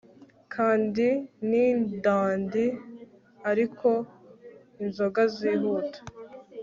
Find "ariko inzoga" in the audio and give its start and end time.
3.51-5.21